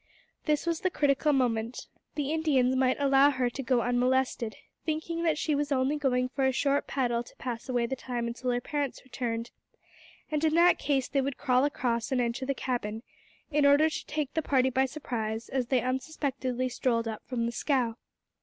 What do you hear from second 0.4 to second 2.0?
This was the critical moment.